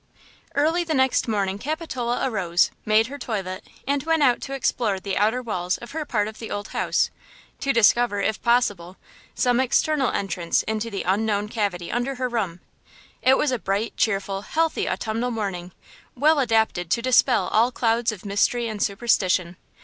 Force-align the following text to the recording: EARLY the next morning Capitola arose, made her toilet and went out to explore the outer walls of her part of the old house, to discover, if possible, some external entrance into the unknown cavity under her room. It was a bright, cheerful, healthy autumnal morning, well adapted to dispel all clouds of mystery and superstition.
EARLY 0.55 0.83
the 0.83 0.95
next 0.95 1.27
morning 1.27 1.59
Capitola 1.59 2.27
arose, 2.27 2.71
made 2.85 3.05
her 3.05 3.19
toilet 3.19 3.63
and 3.87 4.01
went 4.01 4.23
out 4.23 4.41
to 4.41 4.53
explore 4.53 4.99
the 4.99 5.15
outer 5.15 5.43
walls 5.43 5.77
of 5.77 5.91
her 5.91 6.05
part 6.05 6.27
of 6.27 6.39
the 6.39 6.49
old 6.49 6.69
house, 6.69 7.11
to 7.59 7.71
discover, 7.71 8.19
if 8.19 8.41
possible, 8.41 8.97
some 9.35 9.59
external 9.59 10.07
entrance 10.09 10.63
into 10.63 10.89
the 10.89 11.03
unknown 11.03 11.47
cavity 11.49 11.91
under 11.91 12.15
her 12.15 12.27
room. 12.27 12.61
It 13.21 13.37
was 13.37 13.51
a 13.51 13.59
bright, 13.59 13.95
cheerful, 13.95 14.41
healthy 14.41 14.89
autumnal 14.89 15.29
morning, 15.29 15.71
well 16.15 16.39
adapted 16.39 16.89
to 16.89 17.03
dispel 17.03 17.47
all 17.49 17.71
clouds 17.71 18.11
of 18.11 18.25
mystery 18.25 18.67
and 18.67 18.81
superstition. 18.81 19.55